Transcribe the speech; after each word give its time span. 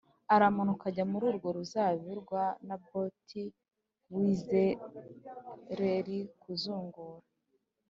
aramanuka 0.35 0.83
ajya 0.89 1.05
muri 1.11 1.23
urwo 1.31 1.47
ruzabibu 1.57 2.13
rwa 2.21 2.43
Naboti 2.67 3.43
w’i 4.11 4.23
Yezerēli 4.27 6.17
kuruzungura 6.39 7.25